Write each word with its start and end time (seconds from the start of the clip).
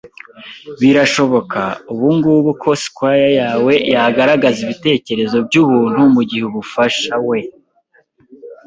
birashoboka, 0.81 1.61
ubungubu, 1.93 2.49
ko 2.61 2.69
squire 2.83 3.29
yawe 3.41 3.73
yagaragaza 3.93 4.59
ibitekerezo-byubuntu 4.65 5.99
mugihe 6.13 6.43
ubufasha- 6.49 7.13
we 7.29 7.39